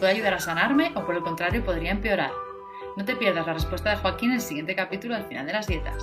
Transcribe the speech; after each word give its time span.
¿Puede 0.00 0.12
ayudar 0.12 0.32
a 0.32 0.40
sanarme 0.40 0.92
o 0.94 1.04
por 1.04 1.14
el 1.14 1.22
contrario 1.22 1.62
podría 1.62 1.90
empeorar? 1.90 2.30
No 2.96 3.04
te 3.04 3.16
pierdas 3.16 3.46
la 3.46 3.52
respuesta 3.52 3.90
de 3.90 3.96
Joaquín 3.96 4.30
en 4.30 4.36
el 4.36 4.40
siguiente 4.40 4.74
capítulo 4.74 5.14
al 5.14 5.26
final 5.26 5.44
de 5.44 5.52
las 5.52 5.66
dietas. 5.66 6.02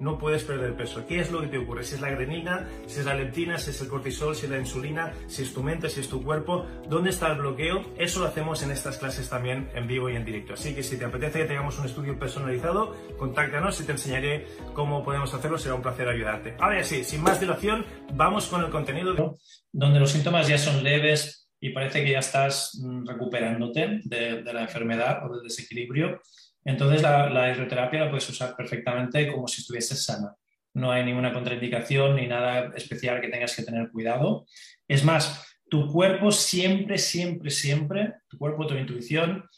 no 0.00 0.18
puedes 0.18 0.42
perder 0.44 0.74
peso. 0.74 1.06
¿Qué 1.06 1.20
es 1.20 1.30
lo 1.30 1.40
que 1.40 1.48
te 1.48 1.58
ocurre? 1.58 1.84
Si 1.84 1.94
es 1.94 2.00
la 2.00 2.08
adrenalina, 2.08 2.68
si 2.86 3.00
es 3.00 3.06
la 3.06 3.14
leptina, 3.14 3.58
si 3.58 3.70
es 3.70 3.80
el 3.80 3.88
cortisol, 3.88 4.34
si 4.34 4.46
es 4.46 4.50
la 4.50 4.58
insulina, 4.58 5.12
si 5.28 5.42
es 5.42 5.52
tu 5.54 5.62
mente, 5.62 5.88
si 5.88 6.00
es 6.00 6.08
tu 6.08 6.22
cuerpo, 6.22 6.66
¿dónde 6.88 7.10
está 7.10 7.28
el 7.28 7.38
bloqueo? 7.38 7.84
Eso 7.98 8.20
lo 8.20 8.26
hacemos 8.26 8.62
en 8.62 8.70
estas 8.70 8.96
clases 8.98 9.28
también 9.28 9.70
en 9.74 9.86
vivo 9.86 10.08
y 10.08 10.16
en 10.16 10.24
directo. 10.24 10.54
Así 10.54 10.74
que 10.74 10.82
si 10.82 10.98
te 10.98 11.04
apetece 11.04 11.40
que 11.40 11.44
tengamos 11.44 11.78
un 11.78 11.86
estudio 11.86 12.18
personalizado, 12.18 12.96
contáctanos 13.18 13.80
y 13.80 13.84
te 13.84 13.92
enseñaré 13.92 14.46
cómo 14.74 15.04
podemos 15.04 15.32
hacerlo. 15.34 15.58
Será 15.58 15.74
un 15.74 15.82
placer 15.82 16.08
ayudarte. 16.08 16.56
Ahora 16.58 16.82
sí, 16.82 17.04
sin 17.04 17.22
más 17.22 17.38
dilación, 17.38 17.84
vamos 18.14 18.46
con 18.46 18.64
el 18.64 18.70
contenido. 18.70 19.14
De... 19.14 19.30
Donde 19.72 20.00
los 20.00 20.10
síntomas 20.10 20.48
ya 20.48 20.58
son 20.58 20.82
leves 20.82 21.48
y 21.60 21.70
parece 21.70 22.02
que 22.02 22.12
ya 22.12 22.20
estás 22.20 22.80
mm, 22.82 23.06
recuperándote 23.06 24.00
de 24.04 24.52
la 24.52 24.62
enfermedad 24.62 25.26
o 25.26 25.34
del 25.34 25.42
desequilibrio 25.42 26.20
entonces 26.64 27.02
la, 27.02 27.52
hidroterapia 27.52 28.00
la 28.00 28.10
puedes 28.10 28.28
usar 28.28 28.54
perfectamente 28.56 29.26
como 29.28 29.48
si 29.48 29.62
estuvieses 29.62 30.04
sana. 30.04 30.34
No 30.74 30.92
hay 30.92 31.04
ninguna 31.04 31.32
contraindicación 31.32 32.16
ni 32.16 32.26
nada 32.26 32.70
especial 32.76 33.20
que 33.20 33.28
tengas 33.28 33.56
que 33.56 33.62
tener 33.62 33.90
cuidado. 33.90 34.46
Es 34.86 35.04
más, 35.04 35.58
tu 35.68 35.90
cuerpo 35.90 36.30
siempre, 36.30 36.98
siempre, 36.98 37.50
siempre, 37.50 38.14
tu 38.28 38.38
cuerpo, 38.38 38.66
tu 38.66 38.74
intuición, 38.74 39.48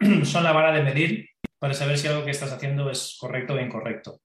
son 0.24 0.44
la 0.44 0.52
vara 0.52 0.72
de 0.72 0.82
medir 0.82 1.28
para 1.58 1.74
saber 1.74 1.98
si 1.98 2.08
algo 2.08 2.24
que 2.24 2.30
estás 2.30 2.52
haciendo 2.52 2.90
es 2.90 3.16
correcto 3.18 3.54
o 3.54 3.60
incorrecto. 3.60 4.20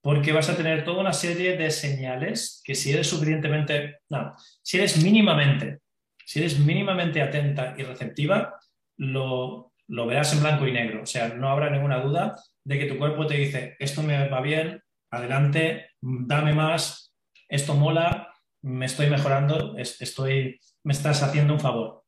Porque 0.00 0.32
vas 0.32 0.48
a 0.48 0.56
tener 0.56 0.84
toda 0.84 1.00
una 1.00 1.12
serie 1.12 1.56
de 1.56 1.70
señales 1.70 2.62
que 2.64 2.74
si 2.74 2.92
eres 2.92 3.08
suficientemente, 3.08 3.98
no, 4.08 4.34
si 4.62 4.78
eres 4.78 5.02
mínimamente, 5.02 5.80
si 6.24 6.38
eres 6.38 6.58
mínimamente 6.58 7.20
atenta 7.20 7.74
y 7.76 7.82
receptiva, 7.82 8.54
lo, 8.96 9.67
lo 9.88 10.06
verás 10.06 10.32
en 10.32 10.40
blanco 10.40 10.66
y 10.66 10.72
negro. 10.72 11.02
O 11.02 11.06
sea, 11.06 11.28
no 11.28 11.48
habrá 11.48 11.70
ninguna 11.70 12.00
duda 12.00 12.36
de 12.64 12.78
que 12.78 12.86
tu 12.86 12.98
cuerpo 12.98 13.26
te 13.26 13.34
dice, 13.34 13.76
esto 13.78 14.02
me 14.02 14.28
va 14.28 14.40
bien, 14.40 14.82
adelante, 15.10 15.90
dame 16.00 16.54
más, 16.54 17.14
esto 17.48 17.74
mola, 17.74 18.34
me 18.62 18.86
estoy 18.86 19.08
mejorando, 19.08 19.76
estoy, 19.78 20.60
me 20.84 20.92
estás 20.92 21.22
haciendo 21.22 21.54
un 21.54 21.60
favor. 21.60 22.04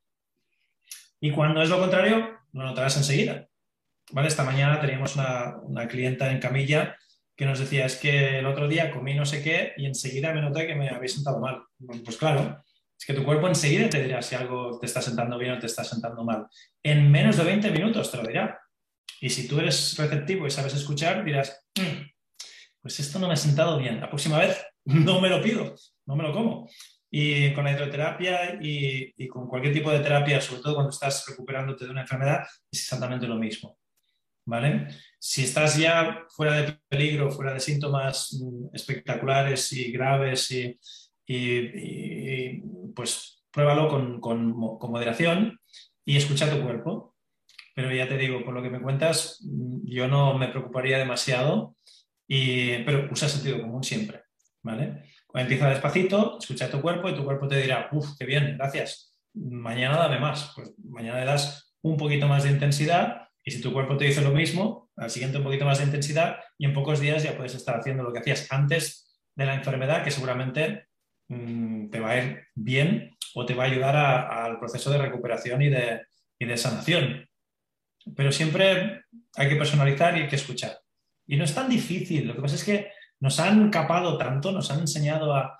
Y 1.20 1.32
cuando 1.32 1.62
es 1.62 1.68
lo 1.68 1.78
contrario, 1.78 2.38
lo 2.52 2.64
notarás 2.64 2.96
enseguida. 2.96 3.46
¿Vale? 4.12 4.28
Esta 4.28 4.44
mañana 4.44 4.80
teníamos 4.80 5.14
una, 5.16 5.56
una 5.62 5.86
clienta 5.86 6.30
en 6.30 6.40
camilla 6.40 6.96
que 7.36 7.46
nos 7.46 7.58
decía, 7.58 7.86
es 7.86 7.96
que 7.96 8.40
el 8.40 8.46
otro 8.46 8.68
día 8.68 8.90
comí 8.90 9.14
no 9.14 9.24
sé 9.24 9.42
qué 9.42 9.72
y 9.76 9.86
enseguida 9.86 10.32
me 10.34 10.42
noté 10.42 10.66
que 10.66 10.74
me 10.74 10.90
había 10.90 11.08
sentado 11.08 11.40
mal. 11.40 11.62
Pues 12.04 12.16
claro, 12.18 12.62
es 13.00 13.06
que 13.06 13.14
tu 13.14 13.24
cuerpo 13.24 13.48
enseguida 13.48 13.88
te 13.88 14.02
dirá 14.02 14.20
si 14.20 14.34
algo 14.34 14.78
te 14.78 14.84
está 14.84 15.00
sentando 15.00 15.38
bien 15.38 15.52
o 15.52 15.58
te 15.58 15.64
está 15.64 15.82
sentando 15.82 16.22
mal. 16.22 16.46
En 16.82 17.10
menos 17.10 17.38
de 17.38 17.44
20 17.44 17.70
minutos 17.70 18.10
te 18.10 18.18
lo 18.18 18.24
dirá. 18.24 18.60
Y 19.22 19.30
si 19.30 19.48
tú 19.48 19.58
eres 19.58 19.96
receptivo 19.96 20.46
y 20.46 20.50
sabes 20.50 20.74
escuchar, 20.74 21.24
dirás, 21.24 21.64
mm, 21.76 22.02
pues 22.82 23.00
esto 23.00 23.18
no 23.18 23.26
me 23.26 23.32
ha 23.32 23.36
sentado 23.36 23.78
bien. 23.78 24.02
La 24.02 24.10
próxima 24.10 24.38
vez 24.38 24.62
no 24.84 25.18
me 25.18 25.30
lo 25.30 25.40
pido, 25.40 25.74
no 26.04 26.14
me 26.14 26.24
lo 26.24 26.34
como. 26.34 26.68
Y 27.10 27.54
con 27.54 27.64
la 27.64 27.72
hidroterapia 27.72 28.58
y, 28.60 29.14
y, 29.16 29.28
con 29.28 29.48
cualquier 29.48 29.72
tipo 29.72 29.90
de 29.90 30.00
terapia, 30.00 30.38
sobre 30.38 30.60
todo 30.60 30.74
cuando 30.74 30.90
estás 30.90 31.24
recuperándote 31.26 31.86
de 31.86 31.92
una 31.92 32.02
enfermedad, 32.02 32.42
es 32.70 32.80
exactamente 32.80 33.26
lo 33.26 33.36
mismo. 33.36 33.78
¿Vale? 34.44 34.88
Si 35.18 35.44
estás 35.44 35.78
ya 35.78 36.26
fuera 36.28 36.60
de 36.60 36.78
peligro, 36.86 37.30
fuera 37.30 37.54
de 37.54 37.60
síntomas 37.60 38.38
mm, 38.38 38.74
espectaculares 38.74 39.72
y 39.72 39.90
graves 39.90 40.50
y, 40.50 40.78
y, 41.32 42.62
pues 42.94 43.44
pruébalo 43.52 43.88
con, 44.20 44.56
moderación 44.56 45.60
y 46.04 46.16
escucha 46.16 46.50
tu 46.50 46.62
cuerpo. 46.62 47.14
Pero 47.74 47.94
ya 47.94 48.08
te 48.08 48.18
digo, 48.18 48.44
por 48.44 48.52
lo 48.52 48.62
que 48.62 48.70
me 48.70 48.80
cuentas, 48.80 49.38
yo 49.84 50.08
no 50.08 50.36
me 50.36 50.48
preocuparía 50.48 50.98
demasiado, 50.98 51.76
y, 52.26 52.82
pero 52.84 53.08
usa 53.10 53.28
sentido 53.28 53.60
común 53.60 53.84
siempre. 53.84 54.22
¿vale? 54.62 55.04
Empieza 55.32 55.70
despacito, 55.70 56.38
escucha 56.38 56.70
tu 56.70 56.80
cuerpo 56.80 57.08
y 57.08 57.14
tu 57.14 57.24
cuerpo 57.24 57.46
te 57.46 57.60
dirá, 57.60 57.88
uff, 57.92 58.16
qué 58.18 58.26
bien, 58.26 58.56
gracias. 58.58 59.16
Mañana 59.34 59.96
dame 59.98 60.18
más. 60.18 60.52
Pues 60.54 60.74
mañana 60.84 61.20
le 61.20 61.26
das 61.26 61.72
un 61.82 61.96
poquito 61.96 62.26
más 62.26 62.42
de 62.44 62.50
intensidad 62.50 63.28
y 63.44 63.52
si 63.52 63.60
tu 63.60 63.72
cuerpo 63.72 63.96
te 63.96 64.04
dice 64.04 64.20
lo 64.20 64.32
mismo, 64.32 64.90
al 64.96 65.10
siguiente 65.10 65.38
un 65.38 65.44
poquito 65.44 65.64
más 65.64 65.78
de 65.78 65.84
intensidad 65.84 66.40
y 66.58 66.66
en 66.66 66.74
pocos 66.74 67.00
días 67.00 67.22
ya 67.22 67.36
puedes 67.36 67.54
estar 67.54 67.78
haciendo 67.78 68.02
lo 68.02 68.12
que 68.12 68.18
hacías 68.18 68.50
antes 68.50 69.20
de 69.36 69.46
la 69.46 69.54
enfermedad, 69.54 70.04
que 70.04 70.10
seguramente 70.10 70.89
Mm, 71.30 71.90
te 71.90 72.00
va 72.00 72.10
a 72.10 72.18
ir 72.18 72.42
bien 72.56 73.16
o 73.34 73.46
te 73.46 73.54
va 73.54 73.62
a 73.62 73.66
ayudar 73.66 73.96
al 73.96 74.58
proceso 74.58 74.90
de 74.90 74.98
recuperación 74.98 75.62
y 75.62 75.68
de, 75.68 76.56
sanación. 76.56 77.28
Pero 78.16 78.32
siempre 78.32 79.04
hay 79.36 79.48
que 79.48 79.54
personalizar 79.54 80.16
y 80.16 80.22
hay 80.22 80.28
que 80.28 80.36
escuchar. 80.36 80.80
Y 81.26 81.36
no 81.36 81.44
es 81.44 81.54
tan 81.54 81.68
difícil. 81.68 82.26
Lo 82.26 82.34
que 82.34 82.42
pasa 82.42 82.56
es 82.56 82.64
que 82.64 82.90
nos 83.20 83.38
han 83.38 83.70
capado 83.70 84.18
tanto, 84.18 84.50
nos 84.50 84.72
han 84.72 84.80
enseñado 84.80 85.32
a, 85.32 85.56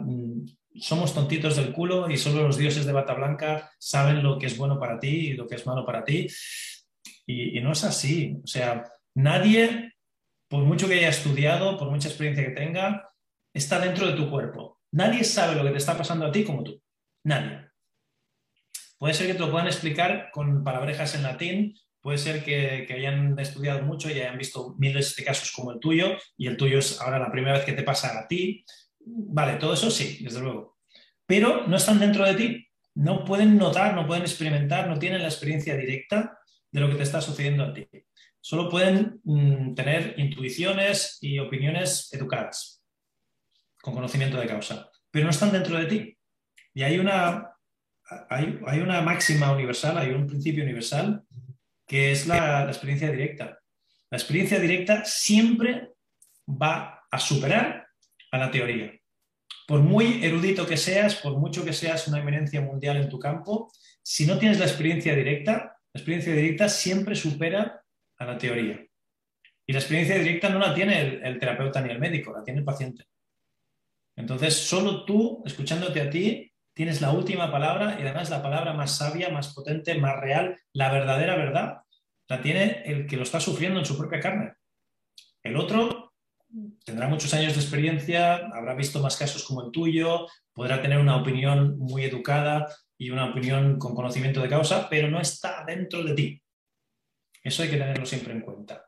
mm, 0.00 0.46
somos 0.80 1.12
tontitos 1.12 1.56
del 1.56 1.72
culo 1.72 2.08
y 2.08 2.16
solo 2.16 2.46
los 2.46 2.56
dioses 2.56 2.86
de 2.86 2.92
bata 2.92 3.14
blanca 3.14 3.72
saben 3.78 4.22
lo 4.22 4.38
que 4.38 4.46
es 4.46 4.56
bueno 4.56 4.78
para 4.78 5.00
ti 5.00 5.30
y 5.30 5.32
lo 5.32 5.48
que 5.48 5.56
es 5.56 5.66
malo 5.66 5.84
para 5.84 6.04
ti. 6.04 6.28
Y, 7.26 7.58
y 7.58 7.60
no 7.60 7.72
es 7.72 7.82
así. 7.82 8.38
O 8.44 8.46
sea, 8.46 8.84
nadie, 9.14 9.94
por 10.48 10.62
mucho 10.62 10.86
que 10.86 10.94
haya 10.94 11.08
estudiado, 11.08 11.76
por 11.76 11.90
mucha 11.90 12.08
experiencia 12.08 12.44
que 12.44 12.54
tenga, 12.54 13.10
está 13.52 13.80
dentro 13.80 14.06
de 14.06 14.12
tu 14.12 14.30
cuerpo. 14.30 14.79
Nadie 14.92 15.24
sabe 15.24 15.54
lo 15.54 15.64
que 15.64 15.70
te 15.70 15.78
está 15.78 15.96
pasando 15.96 16.26
a 16.26 16.32
ti 16.32 16.44
como 16.44 16.64
tú. 16.64 16.80
Nadie. 17.24 17.70
Puede 18.98 19.14
ser 19.14 19.26
que 19.26 19.34
te 19.34 19.40
lo 19.40 19.50
puedan 19.50 19.66
explicar 19.66 20.30
con 20.32 20.62
palabrejas 20.62 21.14
en 21.14 21.22
latín, 21.22 21.74
puede 22.00 22.18
ser 22.18 22.44
que, 22.44 22.86
hayan 22.92 23.38
estudiado 23.38 23.82
mucho 23.82 24.10
y 24.10 24.14
hayan 24.14 24.38
visto 24.38 24.74
miles 24.78 25.14
de 25.16 25.24
casos 25.24 25.52
como 25.52 25.72
el 25.72 25.80
tuyo, 25.80 26.16
y 26.36 26.46
el 26.46 26.56
tuyo 26.56 26.78
es 26.78 27.00
ahora 27.00 27.18
la 27.18 27.30
primera 27.30 27.54
vez 27.54 27.64
que 27.64 27.72
te 27.72 27.82
pasa 27.82 28.18
a 28.18 28.28
ti. 28.28 28.64
Vale, 28.98 29.54
todo 29.54 29.74
eso 29.74 29.90
sí, 29.90 30.18
desde 30.22 30.40
luego. 30.40 30.78
Pero 31.26 31.66
no 31.66 31.76
están 31.76 31.98
dentro 31.98 32.24
de 32.24 32.34
ti. 32.34 32.66
No 32.94 33.24
pueden 33.24 33.56
notar, 33.56 33.94
no 33.94 34.06
pueden 34.06 34.24
experimentar, 34.24 34.88
no 34.88 34.98
tienen 34.98 35.22
la 35.22 35.28
experiencia 35.28 35.76
directa 35.76 36.38
de 36.70 36.80
lo 36.80 36.90
que 36.90 36.96
te 36.96 37.04
está 37.04 37.20
sucediendo 37.20 37.64
a 37.64 37.72
ti. 37.72 37.86
Solo 38.40 38.68
pueden 38.68 39.20
mm, 39.24 39.74
tener 39.74 40.14
intuiciones 40.18 41.18
y 41.20 41.38
opiniones 41.38 42.12
educadas, 42.12 42.79
con 43.80 43.94
conocimiento 43.94 44.38
de 44.38 44.46
causa, 44.46 44.90
pero 45.10 45.24
no 45.24 45.30
están 45.30 45.52
dentro 45.52 45.78
de 45.78 45.86
ti. 45.86 46.18
Y 46.74 46.82
hay 46.82 46.98
una, 46.98 47.50
hay, 48.28 48.58
hay 48.66 48.80
una 48.80 49.00
máxima 49.00 49.52
universal, 49.52 49.98
hay 49.98 50.10
un 50.10 50.26
principio 50.26 50.62
universal 50.62 51.24
que 51.86 52.12
es 52.12 52.28
la, 52.28 52.66
experiencia 52.66 53.10
directa. 53.10 53.58
La 54.10 54.18
experiencia 54.18 54.60
directa 54.60 55.04
siempre 55.04 55.90
va 56.46 57.04
a 57.10 57.18
superar 57.18 57.88
a 58.30 58.38
la 58.38 58.50
teoría. 58.50 58.92
Por 59.66 59.80
muy 59.80 60.24
erudito 60.24 60.66
que 60.66 60.76
seas, 60.76 61.16
por 61.16 61.36
mucho 61.38 61.64
que 61.64 61.72
seas 61.72 62.06
una 62.06 62.20
eminencia 62.20 62.60
mundial 62.60 62.96
en 62.96 63.08
tu 63.08 63.18
campo, 63.18 63.72
si 64.02 64.24
no 64.24 64.38
tienes 64.38 64.60
la 64.60 64.66
experiencia 64.66 65.16
directa, 65.16 65.76
la 65.92 65.98
experiencia 65.98 66.32
directa 66.32 66.68
siempre 66.68 67.16
supera 67.16 67.82
a 68.18 68.24
la 68.24 68.38
teoría. 68.38 68.84
Y 69.66 69.72
la 69.72 69.78
experiencia 69.80 70.16
directa 70.16 70.48
no 70.48 70.60
la 70.60 70.72
tiene 70.72 71.20
el 71.24 71.38
terapeuta 71.40 71.80
ni 71.80 71.90
el 71.90 71.98
médico, 71.98 72.32
la 72.32 72.44
tiene 72.44 72.60
el 72.60 72.64
paciente. 72.64 73.04
Entonces, 74.16 74.54
solo 74.54 75.04
tú, 75.04 75.42
escuchándote 75.46 76.00
a 76.00 76.10
ti, 76.10 76.52
tienes 76.74 77.00
la 77.00 77.12
última 77.12 77.50
palabra 77.50 77.96
y 77.98 78.02
además 78.02 78.30
la 78.30 78.42
palabra 78.42 78.72
más 78.72 78.96
sabia, 78.96 79.30
más 79.30 79.54
potente, 79.54 79.98
más 79.98 80.18
real, 80.20 80.58
la 80.72 80.92
verdadera 80.92 81.36
verdad, 81.36 81.78
la 82.28 82.40
tiene 82.40 82.82
el 82.84 83.06
que 83.06 83.16
lo 83.16 83.22
está 83.22 83.40
sufriendo 83.40 83.80
en 83.80 83.86
su 83.86 83.98
propia 83.98 84.20
carne. 84.20 84.54
El 85.42 85.56
otro 85.56 86.14
tendrá 86.84 87.08
muchos 87.08 87.32
años 87.34 87.54
de 87.54 87.60
experiencia, 87.60 88.36
habrá 88.52 88.74
visto 88.74 89.00
más 89.00 89.16
casos 89.16 89.44
como 89.44 89.64
el 89.64 89.70
tuyo, 89.70 90.26
podrá 90.52 90.82
tener 90.82 90.98
una 90.98 91.16
opinión 91.16 91.78
muy 91.78 92.04
educada 92.04 92.66
y 92.98 93.10
una 93.10 93.30
opinión 93.30 93.78
con 93.78 93.94
conocimiento 93.94 94.42
de 94.42 94.48
causa, 94.48 94.88
pero 94.88 95.08
no 95.08 95.20
está 95.20 95.64
dentro 95.66 96.02
de 96.02 96.14
ti. 96.14 96.42
Eso 97.42 97.62
hay 97.62 97.70
que 97.70 97.78
tenerlo 97.78 98.04
siempre 98.04 98.32
en 98.32 98.42
cuenta 98.42 98.84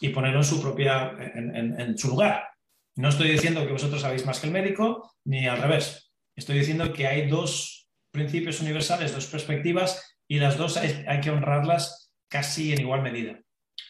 y 0.00 0.08
ponerlo 0.08 0.38
en 0.38 0.44
su 0.44 0.60
propia, 0.60 1.16
en 1.34 1.96
su 1.96 2.08
lugar. 2.08 2.53
No 2.96 3.08
estoy 3.08 3.30
diciendo 3.30 3.66
que 3.66 3.72
vosotros 3.72 4.00
sabéis 4.00 4.24
más 4.24 4.38
que 4.38 4.46
el 4.46 4.52
médico, 4.52 5.14
ni 5.24 5.46
al 5.46 5.60
revés. 5.60 6.12
Estoy 6.36 6.58
diciendo 6.58 6.92
que 6.92 7.06
hay 7.06 7.28
dos 7.28 7.88
principios 8.12 8.60
universales, 8.60 9.12
dos 9.12 9.26
perspectivas, 9.26 10.16
y 10.28 10.38
las 10.38 10.56
dos 10.56 10.76
hay, 10.76 11.20
que 11.20 11.30
honrarlas 11.30 12.12
casi 12.28 12.72
en 12.72 12.80
igual 12.80 13.02
medida. 13.02 13.40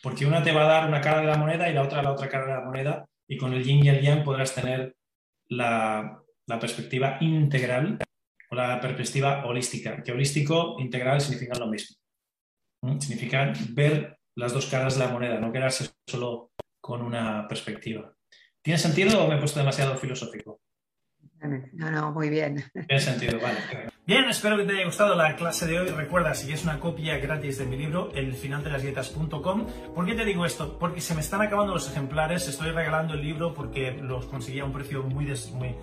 Porque 0.03 0.27
una 0.27 0.43
te 0.43 0.53
va 0.53 0.63
a 0.63 0.81
dar 0.81 0.89
una 0.89 1.01
cara 1.01 1.21
de 1.21 1.27
la 1.27 1.37
moneda 1.37 1.69
y 1.69 1.75
la 1.75 1.83
otra 1.83 2.03
la 2.03 2.13
otra 2.13 2.29
cara 2.29 2.47
de 2.47 2.53
la 2.55 2.65
moneda, 2.65 3.07
y 3.29 3.37
con 3.37 3.53
el 3.53 3.63
yin 3.63 3.85
y 3.85 3.89
el 3.89 4.01
yang 4.01 4.25
podrás 4.25 4.55
tener 4.55 4.97
la, 5.49 6.21
perspectiva 6.61 7.19
integral 7.21 7.99
o 8.51 8.55
la 8.55 8.81
perspectiva 8.81 9.45
holística, 9.45 10.03
que 10.03 10.13
holístico, 10.13 10.77
integral 10.79 11.21
significan 11.21 11.61
lo 11.61 11.67
mismo. 11.67 11.97
Significa 13.01 13.53
ver 13.71 14.19
las 14.37 14.53
dos 14.53 14.67
caras 14.67 14.99
de 14.99 15.05
la 15.05 15.11
moneda, 15.11 15.41
no 15.41 15.53
quedarse 15.53 15.91
solo 16.07 16.53
con 16.81 17.03
una 17.03 17.47
perspectiva. 17.49 18.15
¿Tiene 18.65 18.79
sentido 18.79 19.23
o 19.23 19.29
me 19.29 19.35
he 19.35 19.39
puesto 19.39 19.61
demasiado 19.61 19.95
filosófico? 19.99 20.59
No, 21.75 21.91
no, 21.91 22.13
muy 22.13 22.31
bien. 22.31 22.65
Tiene 22.73 22.99
sentido, 22.99 23.39
vale. 23.39 23.59
Bien, 24.07 24.25
espero 24.25 24.57
que 24.57 24.65
te 24.65 24.73
haya 24.73 24.87
gustado 24.87 25.15
la 25.15 25.37
clase 25.37 25.67
de 25.67 25.81
hoy. 25.81 25.89
Recuerda, 25.89 26.35
si 26.35 26.47
quieres 26.47 26.65
una 26.65 26.81
copia 26.81 27.19
gratis 27.19 27.59
de 27.59 27.67
mi 27.67 27.77
libro, 27.77 28.11
elfinaldelasdietas.com. 28.15 29.67
¿Por 29.95 30.07
qué 30.07 30.15
te 30.15 30.25
digo 30.25 30.47
esto? 30.47 30.79
Porque 30.79 31.03
se 31.03 31.15
me 31.15 31.21
están 31.21 31.43
acabando 31.43 31.75
los 31.75 31.91
ejemplares. 31.91 32.49
Estoy 32.49 32.71
regalando 32.71 33.13
el 33.13 33.21
libro 33.21 33.53
porque 33.53 33.93
los 33.93 34.25
conseguí 34.25 34.61
a 34.61 34.65
un 34.65 34.73
precio 34.73 35.03
muy, 35.03 35.27
muy, 35.53 35.75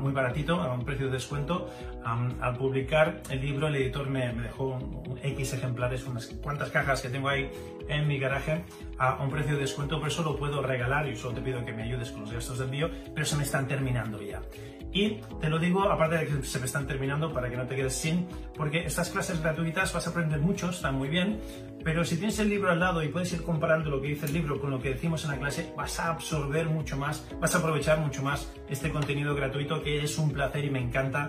muy 0.00 0.12
baratito, 0.12 0.60
a 0.60 0.74
un 0.74 0.84
precio 0.84 1.06
de 1.06 1.12
descuento. 1.12 1.70
al 2.04 2.56
publicar 2.56 3.22
el 3.30 3.40
libro, 3.40 3.68
el 3.68 3.76
editor 3.76 4.08
me, 4.08 4.32
dejó 4.32 4.70
un, 4.70 5.18
X 5.22 5.52
ejemplares, 5.52 6.04
unas 6.04 6.26
cuantas 6.26 6.70
cajas 6.70 7.00
que 7.00 7.08
tengo 7.08 7.28
ahí 7.28 7.48
en 7.88 8.08
mi 8.08 8.18
garaje 8.18 8.64
a 8.98 9.22
un 9.22 9.30
precio 9.30 9.54
de 9.54 9.60
descuento. 9.60 9.98
Por 9.98 10.08
eso 10.08 10.22
lo 10.22 10.36
puedo 10.36 10.62
regalar 10.62 11.08
y 11.08 11.16
solo 11.16 11.34
te 11.34 11.40
pido 11.40 11.64
que 11.64 11.72
me 11.72 11.82
ayudes 11.82 12.10
con 12.10 12.22
los 12.22 12.32
gastos 12.32 12.58
de 12.58 12.64
envío, 12.64 12.90
pero 13.14 13.26
se 13.26 13.36
me 13.36 13.42
están 13.42 13.66
terminando 13.66 14.20
ya. 14.22 14.42
Y 14.92 15.20
te 15.40 15.50
lo 15.50 15.58
digo, 15.58 15.90
aparte 15.90 16.18
de 16.18 16.26
que 16.26 16.42
se 16.44 16.60
me 16.60 16.66
están 16.66 16.86
terminando, 16.86 17.32
para 17.32 17.50
que 17.50 17.56
no 17.56 17.66
te 17.66 17.74
quedes 17.74 17.94
sin, 17.94 18.28
porque 18.56 18.86
estas 18.86 19.10
clases 19.10 19.42
gratuitas 19.42 19.92
vas 19.92 20.06
a 20.06 20.10
aprender 20.10 20.38
mucho, 20.38 20.70
están 20.70 20.94
muy 20.94 21.08
bien, 21.08 21.40
pero 21.82 22.04
si 22.04 22.16
tienes 22.16 22.38
el 22.38 22.48
libro 22.48 22.70
al 22.70 22.78
lado 22.78 23.02
y 23.02 23.08
puedes 23.08 23.32
ir 23.32 23.42
comparando 23.42 23.90
lo 23.90 24.00
que 24.00 24.08
dice 24.08 24.26
el 24.26 24.32
libro 24.32 24.60
con 24.60 24.70
lo 24.70 24.80
que 24.80 24.90
decimos 24.90 25.24
en 25.24 25.32
la 25.32 25.38
clase, 25.38 25.72
vas 25.76 25.98
a 25.98 26.10
absorber 26.10 26.68
mucho 26.68 26.96
más, 26.96 27.28
vas 27.40 27.54
a 27.56 27.58
aprovechar 27.58 27.98
mucho 27.98 28.22
más 28.22 28.50
este 28.70 28.90
contenido 28.90 29.34
gratuito 29.34 29.82
que 29.82 30.02
es 30.02 30.16
un 30.16 30.32
placer 30.32 30.64
y 30.64 30.70
me 30.70 30.78
encanta 30.78 31.28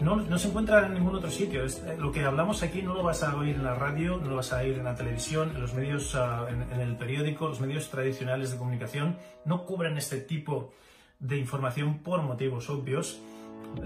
no, 0.00 0.16
no, 0.16 0.38
se 0.38 0.48
encuentra 0.48 0.86
en 0.86 0.94
ningún 0.94 1.14
otro 1.14 1.30
sitio. 1.30 1.64
Eh, 1.64 1.96
lo 1.98 2.12
que 2.12 2.24
hablamos 2.24 2.62
aquí 2.62 2.82
no 2.82 2.94
lo 2.94 3.02
vas 3.02 3.22
a 3.22 3.36
oír 3.36 3.56
en 3.56 3.64
la 3.64 3.74
radio, 3.74 4.18
no 4.18 4.30
lo 4.30 4.36
vas 4.36 4.52
a 4.52 4.58
oír 4.58 4.78
en 4.78 4.84
la 4.84 4.94
televisión, 4.94 5.52
en 5.54 5.60
los 5.60 5.74
medios, 5.74 6.14
uh, 6.14 6.46
en, 6.48 6.80
el 6.80 6.96
periódico, 6.96 7.48
los 7.48 7.60
medios 7.60 7.88
tradicionales 7.90 8.50
de 8.50 8.58
comunicación 8.58 9.16
no 9.44 9.64
cubren 9.64 9.96
este 9.96 10.18
tipo 10.18 10.72
de 11.18 11.38
información 11.38 11.98
por 11.98 12.22
motivos 12.22 12.68
obvios. 12.70 13.20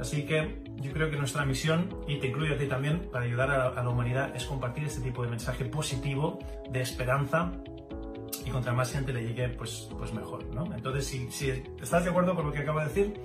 Así 0.00 0.26
que 0.26 0.62
yo 0.76 0.92
creo 0.92 1.10
que 1.10 1.16
nuestra 1.16 1.44
misión, 1.44 1.88
y 2.06 2.18
te 2.18 2.26
incluyo 2.26 2.54
a 2.54 2.58
ti 2.58 2.66
también, 2.66 3.08
para 3.10 3.24
ayudar 3.24 3.50
a, 3.50 3.68
a 3.68 3.82
la 3.82 3.88
humanidad, 3.88 4.34
es 4.36 4.44
compartir 4.44 4.84
este 4.84 5.00
tipo 5.00 5.22
de 5.22 5.30
mensaje 5.30 5.64
positivo, 5.64 6.38
de 6.70 6.82
esperanza, 6.82 7.52
y 8.44 8.50
contra 8.50 8.72
más 8.72 8.92
gente 8.92 9.12
le 9.12 9.22
llegue, 9.22 9.48
pues, 9.50 9.88
pues 9.96 10.12
mejor, 10.12 10.44
¿no? 10.54 10.72
Entonces, 10.74 11.06
si, 11.06 11.30
si 11.30 11.50
estás 11.80 12.04
de 12.04 12.10
acuerdo 12.10 12.34
con 12.34 12.46
lo 12.46 12.52
que 12.52 12.60
acabo 12.60 12.80
de 12.80 12.86
decir, 12.86 13.20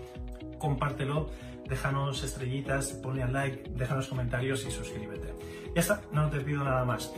compártelo, 0.63 1.29
déjanos 1.67 2.23
estrellitas, 2.23 2.93
ponle 2.93 3.21
al 3.21 3.33
like, 3.33 3.69
déjanos 3.75 4.07
comentarios 4.07 4.65
y 4.65 4.71
suscríbete. 4.71 5.33
Ya 5.75 5.81
está, 5.81 6.01
no 6.13 6.29
te 6.29 6.39
pido 6.39 6.63
nada 6.63 6.85
más. 6.85 7.11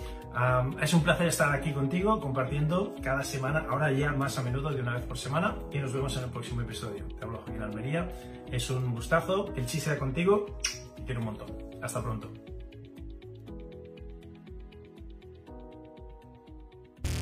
Es 0.81 0.93
un 0.95 1.03
placer 1.03 1.27
estar 1.27 1.53
aquí 1.53 1.71
contigo 1.71 2.19
compartiendo 2.19 2.95
cada 3.03 3.23
semana, 3.23 3.67
ahora 3.69 3.91
ya 3.91 4.11
más 4.13 4.37
a 4.39 4.41
menudo 4.41 4.71
de 4.71 4.81
una 4.81 4.95
vez 4.95 5.05
por 5.05 5.17
semana, 5.17 5.55
y 5.71 5.77
nos 5.77 5.93
vemos 5.93 6.17
en 6.17 6.23
el 6.23 6.29
próximo 6.31 6.61
episodio. 6.61 7.05
Te 7.17 7.23
hablo 7.23 7.37
Joaquín 7.45 7.61
Almería, 7.61 8.09
es 8.51 8.67
un 8.71 8.93
gustazo, 8.95 9.53
el 9.55 9.67
chiste 9.67 9.91
sea 9.91 9.99
contigo, 9.99 10.57
te 10.97 11.03
quiero 11.03 11.19
un 11.19 11.27
montón. 11.27 11.47
Hasta 11.83 12.01
pronto. 12.01 12.33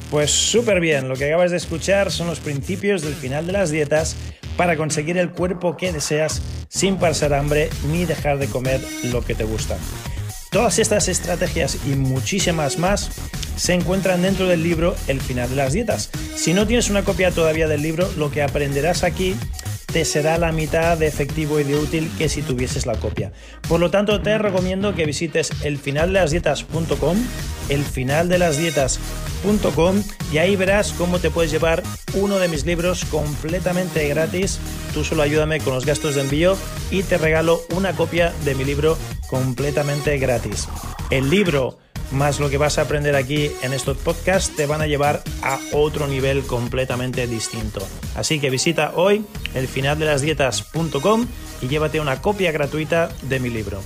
Pues 0.10 0.32
súper 0.32 0.80
bien, 0.80 1.10
lo 1.10 1.16
que 1.16 1.26
acabas 1.26 1.52
de 1.52 1.58
escuchar 1.58 2.12
son 2.12 2.28
los 2.28 2.40
principios 2.40 3.02
del 3.02 3.16
final 3.16 3.46
de 3.46 3.54
las 3.54 3.72
dietas 3.72 4.16
para 4.58 4.78
conseguir 4.78 5.18
el 5.18 5.32
cuerpo 5.32 5.78
que 5.78 5.92
deseas 5.92 6.42
sin 6.70 6.98
pasar 6.98 7.34
hambre 7.34 7.70
ni 7.92 8.06
dejar 8.06 8.38
de 8.38 8.48
comer 8.48 8.82
lo 9.12 9.24
que 9.24 9.36
te 9.36 9.44
gusta. 9.44 9.78
Todas 10.52 10.78
estas 10.78 11.08
estrategias 11.08 11.80
y 11.88 11.96
muchísimas 11.96 12.78
más 12.78 13.10
se 13.56 13.74
encuentran 13.74 14.22
dentro 14.22 14.48
del 14.48 14.64
libro 14.64 14.96
El 15.08 15.22
final 15.22 15.50
de 15.50 15.56
las 15.56 15.74
dietas. 15.74 16.10
Si 16.36 16.54
no 16.54 16.68
tienes 16.68 16.90
una 16.90 17.04
copia 17.04 17.32
todavía 17.32 17.68
del 17.68 17.82
libro, 17.82 18.10
lo 18.18 18.32
que 18.32 18.44
aprenderás 18.44 19.04
aquí 19.04 19.36
te 19.92 20.06
será 20.06 20.40
la 20.40 20.52
mitad 20.52 20.98
de 20.98 21.06
efectivo 21.06 21.60
y 21.60 21.64
de 21.64 21.76
útil 21.76 22.12
que 22.18 22.28
si 22.28 22.42
tuvieses 22.42 22.88
la 22.88 22.96
copia. 22.96 23.32
Por 23.70 23.80
lo 23.80 23.92
tanto, 23.92 24.22
te 24.22 24.38
recomiendo 24.40 24.96
que 24.96 25.06
visites 25.06 25.52
elfinaldelasdietas.com, 25.64 27.18
elfinaldelasdietas.com 27.70 30.04
y 30.32 30.38
ahí 30.38 30.56
verás 30.56 30.94
cómo 30.94 31.20
te 31.20 31.30
puedes 31.30 31.52
llevar 31.52 31.84
uno 32.14 32.40
de 32.40 32.48
mis 32.48 32.66
libros 32.66 33.04
completamente 33.06 34.08
gratis. 34.08 34.60
Tú 34.94 35.04
solo 35.04 35.24
ayúdame 35.24 35.60
con 35.60 35.76
los 35.76 35.86
gastos 35.86 36.16
de 36.16 36.22
envío 36.22 36.56
y 36.92 37.04
te 37.04 37.18
regalo 37.18 37.62
una 37.76 37.92
copia 37.94 38.34
de 38.46 38.56
mi 38.56 38.64
libro 38.64 38.98
completamente 39.30 40.18
gratis. 40.18 40.70
El 41.10 41.30
libro 41.30 41.78
más 42.14 42.40
lo 42.40 42.50
que 42.50 42.58
vas 42.58 42.78
a 42.78 42.84
aprender 42.84 43.16
aquí 43.16 43.52
en 43.62 43.74
estos 43.74 43.98
podcasts 43.98 44.56
te 44.56 44.66
van 44.66 44.82
a 44.82 44.88
llevar 44.88 45.24
a 45.42 45.60
otro 45.72 46.08
nivel 46.08 46.44
completamente 46.44 47.28
distinto. 47.28 47.86
Así 48.16 48.40
que 48.40 48.50
visita 48.50 48.94
hoy 48.96 49.26
elfinaldelasdietas.com 49.56 51.28
y 51.62 51.68
llévate 51.68 52.00
una 52.00 52.22
copia 52.22 52.52
gratuita 52.52 53.10
de 53.24 53.40
mi 53.40 53.50
libro. 53.50 53.82